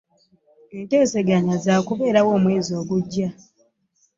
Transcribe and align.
Enteseganya 0.77 1.55
zakuberawo 1.65 2.29
omwezi 2.37 2.71
ogujja. 2.81 3.27